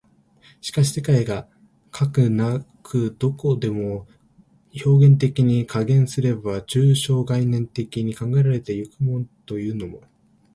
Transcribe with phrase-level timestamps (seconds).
[0.61, 1.47] しかし世界が
[1.91, 2.97] かく何処
[3.53, 4.07] までも
[4.83, 8.89] 表現的に、換言すれば抽象概念的に考えられて行
[9.23, 10.01] くというのも、